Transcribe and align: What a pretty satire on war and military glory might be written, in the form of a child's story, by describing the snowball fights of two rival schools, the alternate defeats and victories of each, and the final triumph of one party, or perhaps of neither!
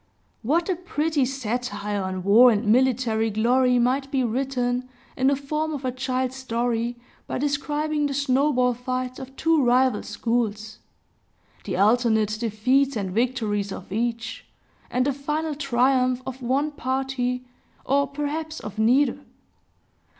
What 0.41 0.67
a 0.67 0.75
pretty 0.75 1.25
satire 1.25 2.01
on 2.01 2.23
war 2.23 2.49
and 2.49 2.65
military 2.65 3.29
glory 3.29 3.77
might 3.77 4.09
be 4.09 4.23
written, 4.23 4.89
in 5.15 5.27
the 5.27 5.35
form 5.35 5.73
of 5.75 5.85
a 5.85 5.91
child's 5.91 6.35
story, 6.37 6.95
by 7.27 7.37
describing 7.37 8.07
the 8.07 8.15
snowball 8.15 8.73
fights 8.73 9.19
of 9.19 9.35
two 9.35 9.63
rival 9.63 10.01
schools, 10.01 10.79
the 11.65 11.77
alternate 11.77 12.35
defeats 12.39 12.95
and 12.95 13.11
victories 13.11 13.71
of 13.71 13.91
each, 13.91 14.43
and 14.89 15.05
the 15.05 15.13
final 15.13 15.53
triumph 15.53 16.23
of 16.25 16.41
one 16.41 16.71
party, 16.71 17.45
or 17.85 18.07
perhaps 18.07 18.59
of 18.59 18.79
neither! 18.79 19.19